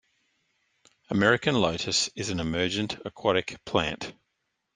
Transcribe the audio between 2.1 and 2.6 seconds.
is an